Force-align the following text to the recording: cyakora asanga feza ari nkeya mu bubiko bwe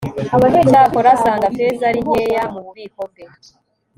cyakora 0.69 1.09
asanga 1.15 1.47
feza 1.55 1.83
ari 1.89 1.99
nkeya 2.05 2.43
mu 2.53 2.59
bubiko 2.65 3.01
bwe 3.11 3.25